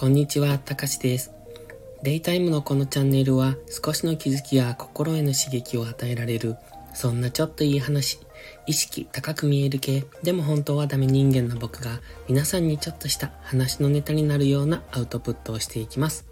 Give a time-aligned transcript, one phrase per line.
[0.00, 1.32] こんにちは、たかしです。
[2.04, 6.54] デイタイムのこのチャンネルは少しの気づきや心への刺激を与えられる、
[6.94, 8.20] そんなちょっといい話、
[8.68, 16.26] 意識高く見える系、でも本当はダメ人間の僕が皆さんにちょっとした話のネタになるようなアウトプットをしていきます。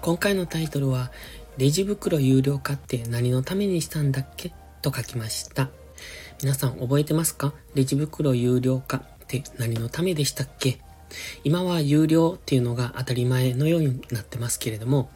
[0.00, 1.10] 今回のタイトルは、
[1.58, 4.52] レジ袋有料化って何のためにしたんだっけ？
[4.82, 5.68] と書きました。
[6.40, 7.54] 皆さん覚えてますか？
[7.74, 10.78] レジ袋有料化って何のためでしたっけ？
[11.44, 15.10] 今は有料っていうのが当たり前のようになってますけれども、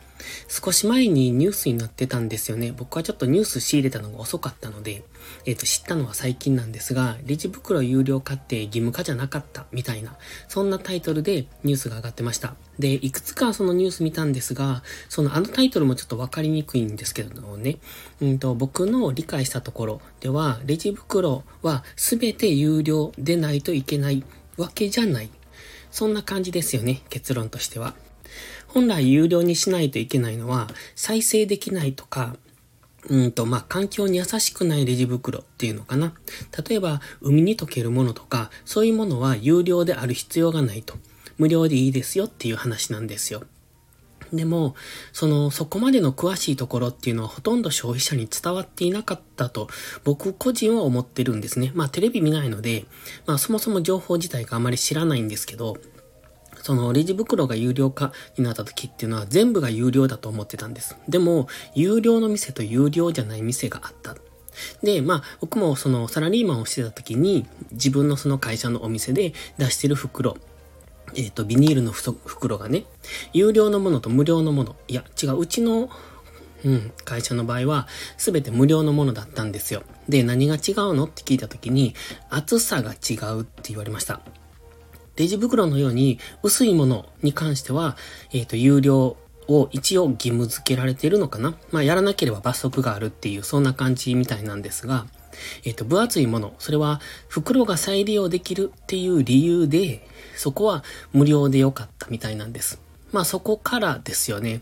[0.48, 2.72] 少し前にニュースになってたんですよね。
[2.76, 5.04] 僕はちょっとニュース仕入れたのが遅かったので、
[5.44, 10.16] えっ、ー、と、知ったのは最近なんですが、レジ袋有料化って義務化じゃなかったみたいな、
[10.48, 12.54] そんなタイトルでニュースが上がってました。
[12.78, 17.78] で、いくつかそのニュース見たんですが、そのあのタイトルもちょっとわかりにくいんですけどもね、
[18.20, 24.24] うんと、僕の理解したところでは、レジ袋は全て有料でないといけない
[24.56, 25.30] わけじゃない。
[25.90, 27.94] そんな感じですよね、結論としては。
[28.66, 32.36] 本来有料にしないといけないのは、再生できないとか、
[33.08, 36.12] うんと、まあ、環境に優しくないレジ袋っていうのかな。
[36.68, 40.94] 例えば、海に溶けるものとか、そういうものは有料である必要がないと。
[41.38, 43.44] 無料でいいですよっていう話なんですよ。
[44.32, 44.74] でも、
[45.12, 49.68] その、そこまでの詳しいところっていうのはほとんど消費者に伝わっていなかったと、
[50.04, 51.72] 僕個人は思ってるんですね。
[51.74, 52.84] まあ、テレビ見ないので、
[53.26, 55.76] まあ、そもそも情報自体があまり知らないんですけど、
[56.62, 60.96] そのレジ袋が有料化になった時っていうのは全部が有料だと思ってたんです。
[61.08, 64.16] でも、有料の店と有料じゃない店があった。
[64.82, 70.36] で、まあ、僕もそのサラリーマンをしてた時に、自分のその会社のお店で出してる袋、
[71.14, 72.84] えっ、ー、と、ビニールの袋がね、
[73.32, 75.90] 有料のものと無料のもの、いや、違う、うちの、
[76.64, 79.82] うん、会社の場合は、すべて無料のものだったんですよ。
[80.08, 81.94] で、何が違うのって聞いたときに、
[82.30, 84.20] 厚さが違うって言われました。
[85.16, 87.96] レジ袋のように薄いものに関しては、
[88.32, 89.16] えっ、ー、と、有料
[89.48, 95.06] を一応義務付けられているのかなまあ、やらなければ罰則があるっていう、そんな感じみたいなんですが、
[95.64, 100.06] えっ、ー、と、分厚いもの、それは袋が再利用できるっていう理由で、
[100.36, 102.80] そこは無料でよかったみたいなんです。
[103.12, 104.60] まあ、そこからですよね。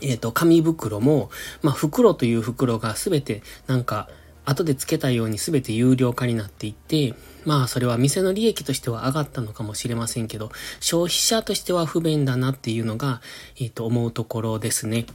[0.00, 1.30] えっ、ー、と、紙袋も、
[1.62, 4.08] まあ、袋という袋がすべてなんか、
[4.46, 7.14] 後で付けたように全て有料化になっていって、
[7.44, 13.20] まあそれは店の利益としては上がったのかもしれませんけど、消費者としては不便だなっていうのが、
[13.58, 15.06] えっ、ー、と思うところですね。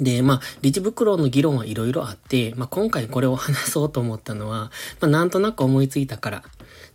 [0.00, 4.70] で、まあ、レジ袋の議論はいろいろあって、まあ今回これを話そうと思ったのは、
[5.00, 6.42] まあなんとなく思いついたから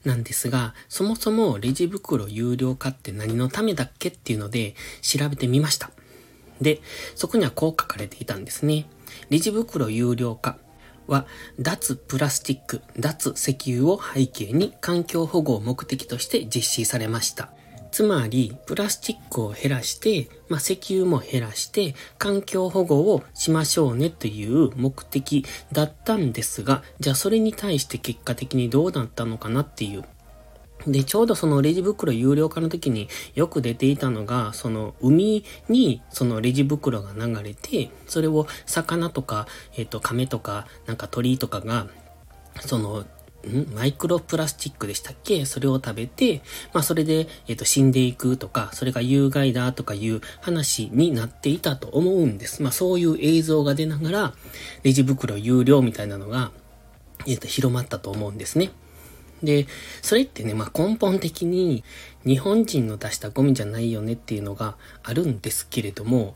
[0.06, 5.92] なんですが、そもそもレジ袋有料化って何のためだっけっていうので調べてみました。
[6.60, 6.82] で、
[7.16, 8.86] そこにはこう書かれていたんですね。
[9.30, 10.58] レジ袋有料化。
[11.08, 11.26] は、
[11.60, 17.52] 脱プラスチック、脱石油を背景に環境保護を目的として実施されました。
[17.92, 30.06] つまり、プラスチックを減らして、まあ、石油も減らして、環境保護をしましょうねという目的だったんですが、じゃあそれに対して結果的にどうなったのかなっていう。
[30.88, 41.88] で、ちょうどそのレジ袋有料化の時によく出ていたのが、その海にそのレジ袋が流れて、それを魚とか、えっ、ー、と、亀とか、なんか鳥とかが、
[42.62, 43.06] その、
[43.50, 43.74] ん？
[43.74, 45.46] マイクロプラスチックでしたっけ？
[45.46, 46.42] それを食べて、
[46.74, 52.62] まあそれで、えっ、ー、と、死んでいくとか、それが有害だとかいう話になっていたと思うんです。
[52.62, 54.34] まあそういう映像が出ながら、
[54.84, 56.52] レジ袋有料みたいなのが、
[57.28, 58.72] えっ、ー、と、広まったと思うんですね。
[59.44, 59.66] で、
[60.04, 61.84] それってね、まあ、根本的に
[62.26, 66.36] 日本人の出したゴミじゃないよねっていうのがあるんですけれども、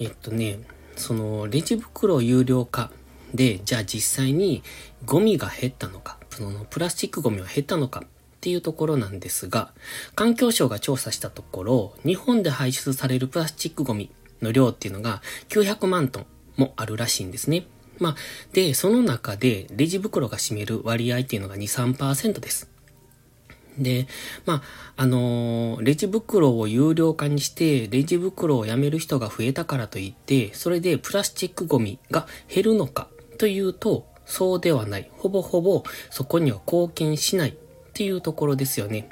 [0.00, 0.58] えっとね、
[0.96, 2.90] そのレジ袋有料化
[3.32, 4.64] で、じゃあ実際に
[5.04, 8.08] ゴミが減ったのか、そのプラスチックゴミは減ったのかっ
[8.40, 9.72] ていうところなんですが、
[10.14, 17.66] 環境省が調査したところ、日本で排出されるプラスチックゴミの量っていうのが900万トンもあるらしいんですね。
[17.98, 18.16] まあ、
[18.54, 22.70] で、その中で、レジ袋が占める割合っていうのが2、3%です。
[23.78, 24.06] で、
[24.46, 24.62] まあ、
[24.96, 35.10] あのー、レジ袋を有料化にして、レジ袋をやめる人が増えたからといって、それでプラスチックゴミが減るのかというと、そうではない。
[35.18, 37.54] ほぼほぼそこには貢献しないっ
[37.92, 39.08] ていうところですよね。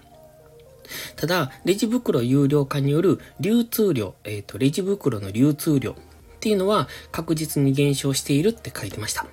[1.16, 5.94] ただ、レジ袋有料化による流通量、えっ、ー、と、レジ袋の流通量っ
[6.40, 9.26] ていうのは確実に減少しているって書いてました。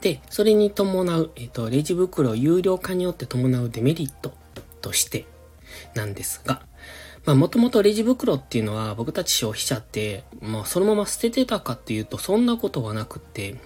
[0.00, 4.32] で、それに伴う、えっ、と、レジ袋有料化によって伴うデメリット
[4.80, 5.26] として
[5.94, 6.62] なんですが、
[7.26, 13.56] まあもともとレジ袋っていうのは僕たち消費者って、まあそのまま捨ててたかっていうとそんなことはなくって、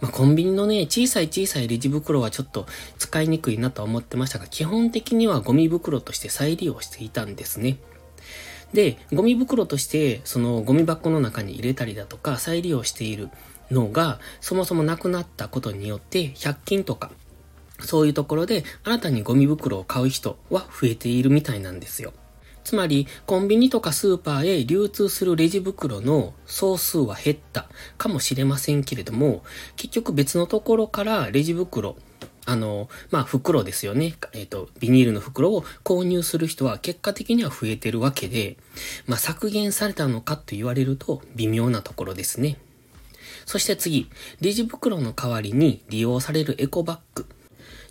[0.00, 2.66] まあコンビニのね、小さい小さいレジ袋はちょっと
[2.98, 7.78] 使いにくいなと思ってましたが、基本的にはゴミ袋として再利用していたんですね。
[8.72, 13.30] で、ゴミ袋として、そのゴミ箱の中に入れたりだとか、再利用している
[13.70, 17.10] のが、そもそもなくなったことによって、100均とか、
[17.80, 22.12] そういうところで新たにゴミ袋を買う人は増えているみたいなんですよ。
[22.68, 27.66] つまり、コンビニとかスーパーへ流通するレジ袋の総数は減った
[27.96, 29.42] かもしれませんけれども、
[29.76, 31.96] 結局別のところからレジ袋、
[32.44, 34.16] あの、まあ、袋ですよね。
[34.34, 38.58] えっ、ー、と、ビニールの袋を購入する人は結果的には増えてるわけで、
[39.06, 42.58] まあ、削減されたのかと言われると微妙なところですね。
[43.46, 44.10] そして次、
[44.42, 47.24] レジ袋の代わりに利用されるエコバッグ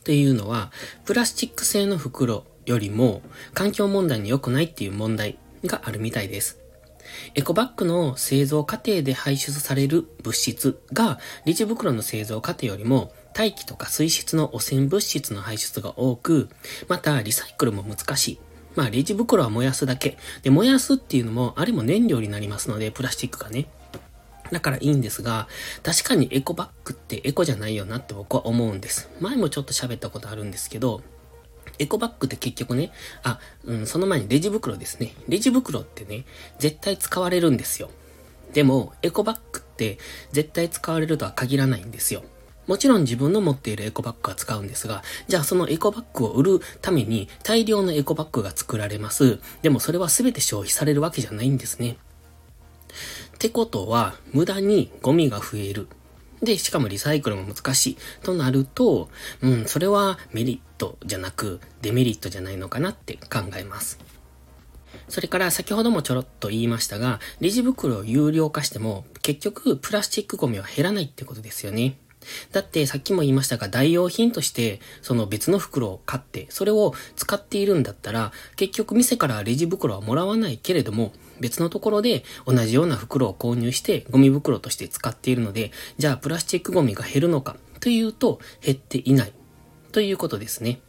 [0.03, 0.71] というのは、
[1.03, 3.23] プラスチック製の袋よりも
[3.53, 6.59] 環境問題に良くないっていう問題があるみたいです。
[7.33, 16.49] エコバッグの製造過程で排出される物質がレジ袋の製造過程よりも大気とか水質の汚染物質の排出が多く、
[16.87, 18.39] またリサイクルも難しい。
[18.75, 20.17] まあレジ袋は燃やすだけ。
[20.43, 23.67] で、燃やすっていうのもあれも燃料になりますので、プラスチックがね。
[24.51, 25.47] だからいいんですが、
[25.83, 29.09] 確かにエコバッグってエコじゃないよなって僕は思うんです。
[29.19, 31.01] 前もちょっと喋ったことあるんですけど、
[31.79, 32.91] エコバッグって結局ね、
[33.23, 35.13] あ、うん、その前にレジ袋ですね。
[35.27, 36.25] レジ袋ってね、
[36.59, 37.89] 絶対使われるんですよ。
[38.53, 39.97] でも、エコバッグって
[40.31, 42.23] 絶対使われるとは限らないんですよ。
[42.67, 49.39] もちろん自分の持っているエコバッグは使うんですが、じゃあそのエコバッグを売るために大量のエコバッグが作られます。
[49.61, 51.97] でもそれは全て消費されるわけじゃないんですね。
[53.35, 55.87] ってことは、無駄にゴミが増える。
[56.41, 59.09] で、しかもリサイクルも難しいとなると、
[59.41, 63.99] うん、それはメリットじゃなくデメリットじゃないのかなって考えます。
[65.09, 71.97] それから先ほどもちょろっと言いましたが、レジ袋を有料化しても結局プラスチックゴミは減らないってことですよね。
[72.51, 89.33] だってさっきも言いましたが代用品としてその別の袋を買ってそれを使っているんだったら結局店からレジ袋はもらわないけれども別のところで同じような袋を購入してゴミ袋として使っているので、じゃあプラスチックゴミが減るのかというと減っていない
[89.91, 90.81] ということですね。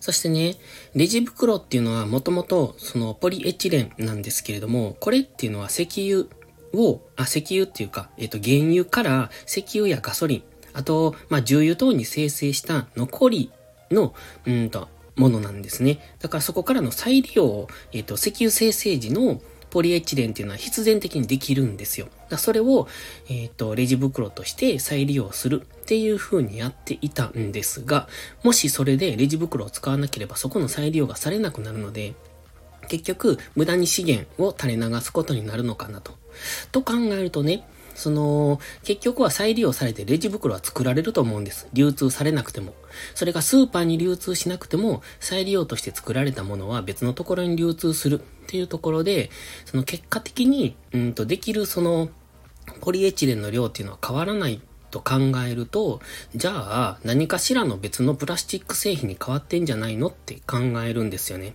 [0.00, 0.56] そしてね、
[0.94, 6.26] レジ袋っていうのはもともとそのポリエチレンなんですけれども、これっていうのは石油
[6.74, 10.42] を、あ、石油っていうか、えっ、と、原油から石油やガソリン、
[10.72, 13.50] あと、まあ、重油等に生成した残り
[13.90, 14.14] の、
[14.46, 15.98] うんと、ものなんですね。
[16.20, 19.40] だからそこからの再利用を、えっ、ー、と、石油生成時の
[19.70, 22.08] ポリエチレンっていうのは必然的にできるんですよ。
[22.28, 22.86] だそれを、
[23.28, 28.08] えっ、ー、と、レジ袋として再利用するっていう風にやっていたんですが、
[28.42, 32.14] もしそれでレジ袋を使わなければそこの再利用がされなくなるので、
[32.88, 36.23] 結局、無駄に資源を垂れ流すことになるのかなと。
[36.72, 37.64] と考えるとね、
[37.94, 41.68] その、結局は再利用されてレジ袋は作られると思うんです。
[41.72, 42.74] 流通されなくても。
[43.14, 49.30] それがスーパーに流通しなくても、再利用として作られたものは別のところに流通するっていうところで、
[49.64, 52.08] その結果的に、うんと、できるその、
[52.80, 54.60] ポリエチレンの量っていうのは変わらない
[54.90, 55.16] と考
[55.46, 56.00] えると、
[56.34, 61.54] じゃあ何かしらの別のプラスチック製品に変わってんじゃないのって考えるんですよね。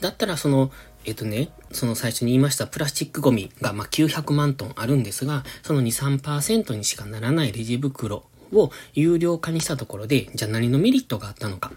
[0.00, 0.70] だったらその、
[1.06, 11.70] えっとね、その最初に言いましたプラスチックゴミがま900万トンあるんですが、その2、3%にしかならないレジ袋を有料化にしたところで、じゃあ何のメリットがあったのか。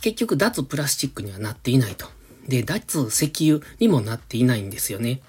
[0.00, 2.06] 結局脱プラスチックにはなっていないと。
[2.46, 5.20] で、脱石油にもなっていないんですよね。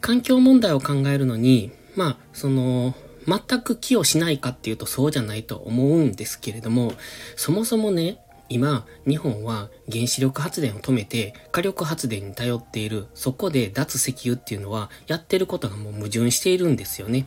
[0.00, 2.94] 環境問題を考えるのに、まあ、その、
[3.26, 6.92] 全く寄与しないかっていうとそうじゃないと思うんですけれども、
[7.36, 8.18] そもそもね、
[8.54, 17.26] 今、日本は原子力発電を止めて火力発電に頼っている、そこで脱石油っていうのはやってることがもう矛盾しているんですよね。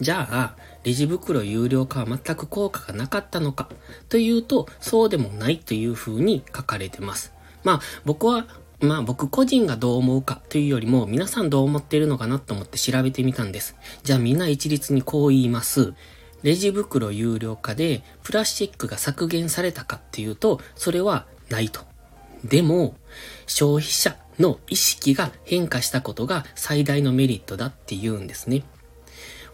[0.00, 3.68] じゃあ、レジ袋有料化は全く効果がなかったのか
[4.08, 7.34] というと、そうでもないというふうに書かれてます。
[7.62, 8.46] まあ、僕は、
[8.80, 13.76] まあ僕個人がどう思うかというよりも皆さんどう思っているのかなと思って調べてみたんです。
[14.04, 15.92] じゃあみんな一律にこう言います。
[16.42, 21.80] レジ袋有料化でプラスチックが削減されたかっていうと、それはないと。
[22.44, 22.94] でも、
[23.46, 28.62] 消費者の意識が変化したことが最大のメリットだって言うんですね。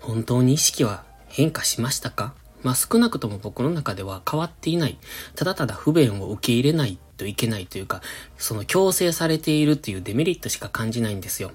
[0.01, 2.35] 本当に意識は変化しましたか？
[2.63, 4.99] まあ少なくとも僕の中では変わっていない。
[5.35, 8.03] ただただ不便を受け入れないといけないというか、
[8.37, 11.53] その強制されているっていうデメリットしか感じないんですよ。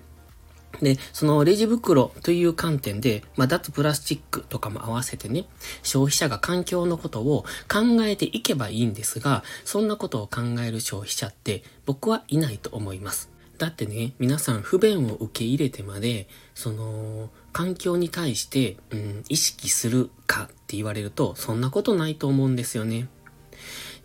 [0.81, 5.45] で、そのレジ袋という観点で、まあ、脱プラスチックとかも合わせてね、
[5.83, 13.29] 消費者が環境のことを考えていけばいいんですが、そんなことを考える消費者って僕はいないと思います。
[13.57, 23.07] だってね、皆さん不便を受け入れてまで、その、環境に対して、うん、意識するかって言われると、そんなことないと思うんですよね。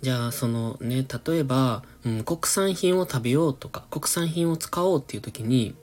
[0.00, 5.74] じゃあ、そのね、例えば、うん、国産品を食べようとか、国産品を使おうっていう時に、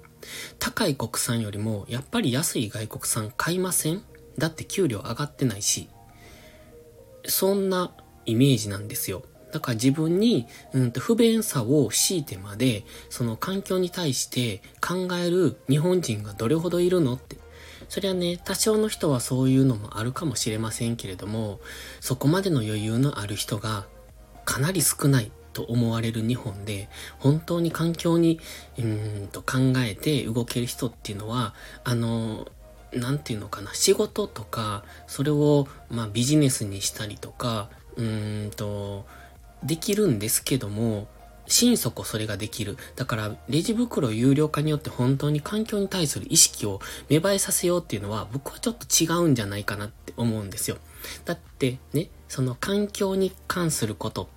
[0.59, 4.03] 高い国産よりも、やっぱり安い外国産買いません？
[4.37, 5.89] だって給料上がってないし、
[7.25, 7.91] そんな
[8.25, 9.23] イメージなんですよ。
[9.51, 17.37] だから自分に、うんと不便さを強いてまで、その環境に対して考える日本人がどれほどいるのって。
[17.87, 21.59] そりゃね、多少の人はそういうのもあるかもしれませんけれども、
[21.99, 23.87] そこまでの余裕のある人が
[24.45, 28.39] かなり少ないと思われる日本で、本当に環境に、
[28.77, 31.53] うんと考えて動ける人っていうのは、
[31.83, 32.47] あの、
[32.93, 39.05] なんていうのかな、仕事とか、それを、まあ、ビジネスにしたりとか、うんと、
[39.63, 41.07] できるんですけども、
[41.47, 42.77] 心底それができる。
[42.95, 46.79] だから、レジ袋有料化によって本当に環境に対する意識を
[47.09, 50.77] 芽生えさせようっていうのは、僕はちょっと違うんじゃないかなって思うんですよ。
[51.25, 54.29] だってね、その環境に関すること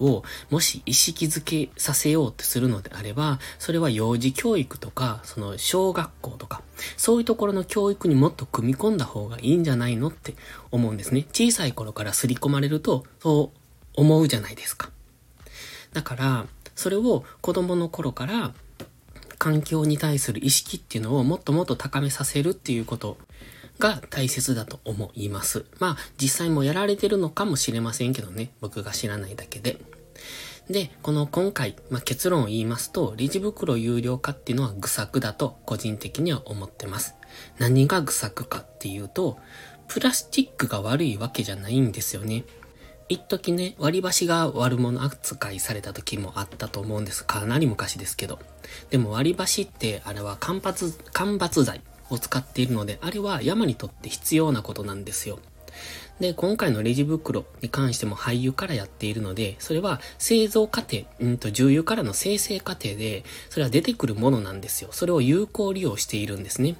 [0.00, 6.62] をもし意識づけさせようとするのであれば、それは幼児教育とか、その小学校とか、
[6.96, 10.34] そういうところの教育にもっと組み込んだ方がいいんじゃないのって
[10.70, 11.26] 思うんですね。
[11.32, 13.58] 小さい頃から刷り込まれると、そう
[13.94, 14.90] 思うじゃないですか。
[15.92, 18.54] だから、それを子供の頃から
[19.38, 23.18] 環境に対する意識っていうのをもっともっと高めさせるっていうこと
[23.78, 25.64] が大切だと思います。
[25.78, 28.50] まあ、実際もやられてるのかもしれませんけどね。
[28.60, 29.78] 僕が知らないだけで。
[30.68, 37.14] で、この今回、まあ、結論を言いますと、レジ袋有料化っていうのは愚策だと個人的には思ってます。
[37.58, 39.38] 何が愚策かっていうと、
[39.86, 42.44] プラスチックが悪いわけじゃないんですよね。
[43.08, 47.24] 一時ね、割り箸が悪者扱いされた時もあったと思うんです。
[47.24, 48.38] かなり昔ですけど。
[48.90, 55.38] でも割り箸ってあれは間伐、間伐材を使っているので、あれは山にとって必要なことなんですよ。
[56.20, 64.90] で、今回のレジ袋に関しても廃油からやっているので、それは製造過程、うんと重油からの生成過程で、それは出てくるものなんですよ。
[64.92, 66.76] それを有効利用しているんですね。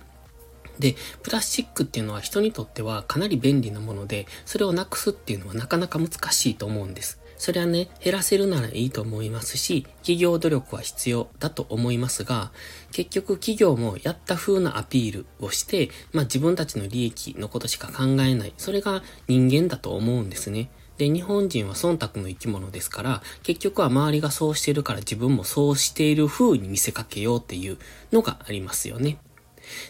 [0.78, 7.20] で、プラスチックっていうのは人にとってはかなり便利なもので、それをなくすっていうのはなかなか難しいと思うんです。
[7.38, 12.50] それはね、減らせるならいいと思いますし、企業努力は必要だと思いますが、
[12.92, 18.52] 結局企業もやった風なアピールをして、まあ自分たちの利益のことしか考えない。
[18.58, 20.70] それが人間だと思うんですね。
[20.98, 27.78] で、日本人は忖度の生き物ですから、結局は周りがそうしてるから自分もそうしている風に見せかけようっていう
[28.12, 29.18] のがありますよね。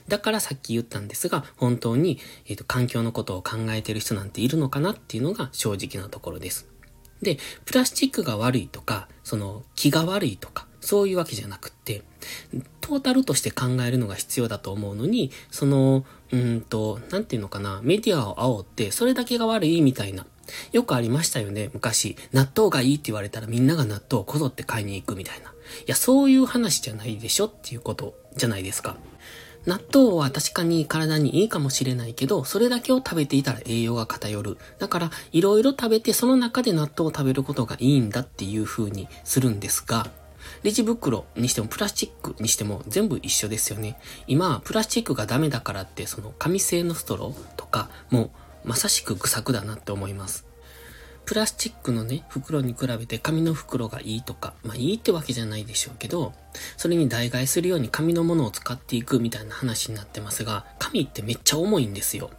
[0.07, 6.69] だからさっき言ったんですが、本当に、えっ、ー、と、環境のことを考えてる人なんているのかなっていうのが正直なところです。
[7.23, 12.03] で、プラスチックが悪いとか、その気が悪いとか、そういうわけじゃなくって、
[12.81, 20.27] トータルとして考えるのが必要だと思うのに、その、うんと、なんていうのかな、メディアを煽って、それだけが悪いみたいな。
[20.73, 22.17] よくありましたよね、昔。
[22.33, 25.51] 納豆がいいって言われたらみんなが納豆をこぞって買いに行くみたいな。
[25.51, 25.53] い
[25.87, 28.97] や、そういう話じゃないでしょっていうことじゃないですか。
[29.67, 34.59] 納豆は確かに体にいいかもしれないけど、それだけを食べていたら栄養が偏る。
[34.79, 40.11] だから、いろいろ食べてその中で納豆を食べることがいいんだっていう風にするんですが、
[40.63, 43.99] レジ袋にしてもプラスチックにしても全部一緒ですよね。
[44.27, 48.31] 今は、プラスチックがダメだからって、その紙製のストローとかも
[48.65, 50.48] うまさしく愚策だなって思います。
[51.29, 56.33] プラスチックのね、袋に比べて紙の袋がいいとか、まあいいってわけじゃないでしょうけど、
[56.79, 62.31] それに代替するように紙のものを使っていくみたいな話になってますが、紙ってめっちゃ重いんですよ。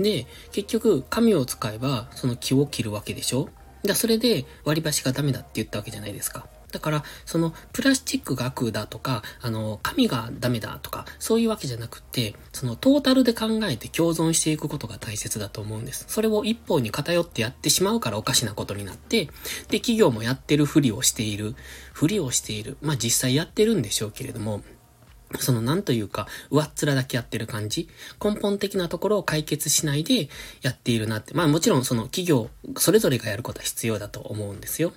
[0.00, 3.48] で、結局、紙を使えば、その木を切るわけでしょ
[3.84, 6.48] だそれで割り箸がダメだって言ったわけじゃないですか。
[6.70, 16.04] だから、その、プラスチックが悪だとか、あの、紙がダメだとか、そういうわけじゃなくて、その、トータルで考えて共存していくことが大切だと思うんです。
[16.08, 19.26] それを一方に偏ってやってしまうからおかしなことになって、
[19.68, 21.54] で、企業もやってるふりをしている。
[21.92, 22.76] ふりをしている。
[22.80, 24.62] まあ、実際やってるんでしょうけれども、
[25.38, 27.88] そのなんというか、上っ面だけやってる感じ
[28.22, 30.28] 根本的なところを解決しないで
[30.62, 31.34] やっているなって。
[31.34, 34.92] まあもちろんその企業、それぞれがやることは必要だと思うんですよ。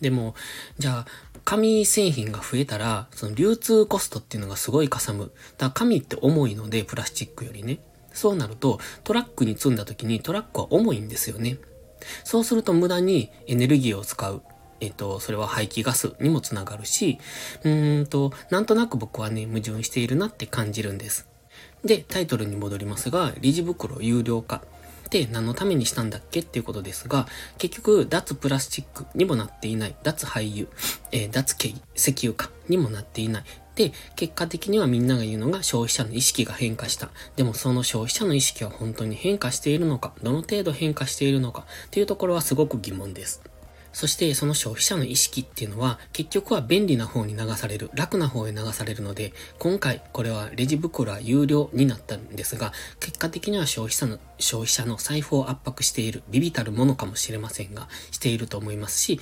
[0.00, 0.34] でも、
[0.78, 1.06] じゃあ、
[1.44, 5.24] 紙製品が増えたら、その流通コストっていうのがすごいかさむ。
[5.24, 5.34] だか
[5.66, 7.80] ら紙って重いので、プラスチックよりね。
[8.12, 11.58] そうなると、トラックに積んだ時にトラックは重いんですよね。
[12.24, 14.42] そうすると無駄にエネルギーを使う。
[14.80, 17.18] えっと、それは排気ガスにもつながるし、
[17.64, 21.26] うーんと、なんとなく僕はね、矛盾しているなって感じるんです。
[21.84, 24.62] で、タイトルに戻りますが、レジ袋有料化。
[25.08, 26.40] って何のためにしたんだっけ？
[26.40, 29.96] っていうことですが、結局、脱プラスチックにもなっていない。
[30.02, 30.68] 脱廃油、
[31.12, 31.56] えー、脱
[31.96, 33.44] 石油化にもなっていない。
[33.74, 37.08] で、結果的にはみんなが言うのが消費者の意識が変化した。
[37.36, 41.64] でもその消費者の意識は本当に変化しているのか、どの程度変化しているのか？
[41.86, 43.40] っていうところはすごく疑問です。
[43.92, 59.20] そしてその消費者の意識っていうのは結局は便利な方に流される、楽な方へ流されるので、今回これはレジ袋は有料になったんですが、結果的には消費者の、消費者の財布を圧迫している、ビビたるものかもしれませんが、していると思いますし、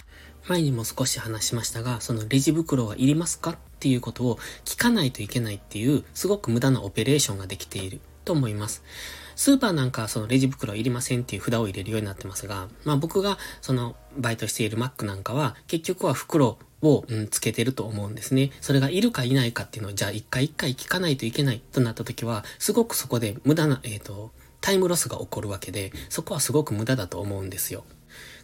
[0.49, 8.83] 前にも少し話しましたが、そのレジ袋はいりますかっていうことを聞かないといけないっていう、すごく無駄なオペレーションができていると思います。
[9.37, 18.51] スーパーなんかはそのレジ袋いりませんっていう札を入れるようになってますが、まあ僕がそのバイトしているマックなんかは結局は袋を、うん、つけてると思うんですね。
[18.61, 27.85] それがいるかいないかっていうのをじゃあ一回一回聞かないといけないとなった時は、すごくそこで無駄な、えっ、ー、と、タイムロスが起こるわけで、そこはすごく無駄だと思うんですよ。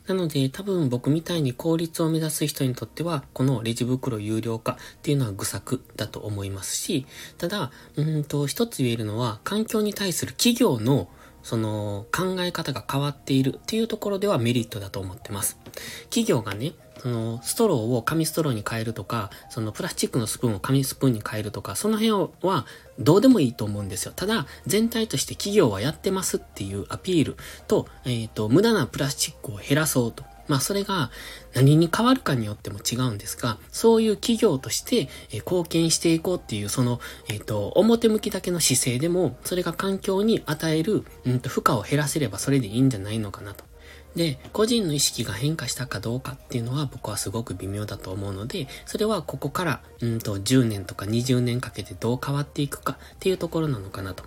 [0.07, 7.07] なので多分僕みたいに効率を目指す人にとっては、このレジ袋有料化っていうのは愚策だと思いますし、
[7.39, 11.09] ただ、うんと一つ言えるのは、環境に対する企業の
[11.43, 15.59] その考え方が変わっているっていうところではメリットだと思ってます。
[16.05, 22.65] 企業がね、そのストローを紙ストローに変えるとか、そのプラスチックのスプーンを紙スプーンに変えるとか、その辺は
[23.01, 24.13] どうでもいいと思うんですよ。
[24.15, 30.23] ただ、全体として企業はやってますっていうアピールと、えっ、ー、と、無駄なプラスチックを減らそうと。
[30.47, 31.11] まあそれが
[31.55, 43.72] 何に変わるかによっても違うんですが、そういう企業として、貢献していこうっていうその、えっ、ー、と、表向きだけの姿勢でも、それが環境に与える、うんと、負荷を減らせればそれでいいんじゃないのかなと。
[44.17, 54.25] で、個人の意識が変化したかどうかっていうのは僕はすごく微妙だと思うので、それはここから、うんと10年とか20年かけてどう変わっていくかっていうところなのかなと。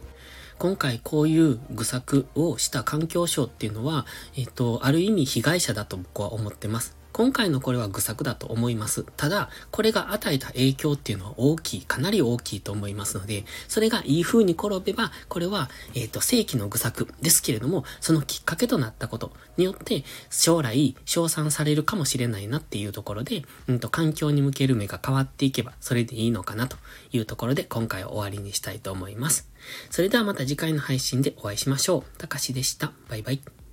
[0.57, 4.05] 今回こういう愚策をした環境省っていうのは、
[4.37, 6.95] えっと、ある意味被害者だと僕は思ってます。
[7.15, 9.05] 今回のこれは愚策だと思います。
[9.15, 26.75] ただ、これが与えた影響っていうのは大きい、かなり大きいと思いますので、それがいい風に転べば、これは、えっ、ー、と、正規の愚策ですけれども、そのきっかけとなったことによって、将来、称賛されるかもしれないなっていうところで、うんと、環境に向ける目が変わっていけば、それでいいのかなと
[27.13, 29.49] いうところで、今回は終わりにしたいと思います。
[29.89, 32.19] それではまた次回の配信でお会いしましょう。
[32.19, 32.91] たかしでした。
[33.07, 33.64] バイバイ。